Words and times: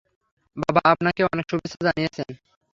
বাবা 0.57 0.81
আপনাকে 0.93 1.21
অনেক 1.25 1.45
শুভেচ্ছা 1.49 1.79
জানিয়েছেন। 1.87 2.29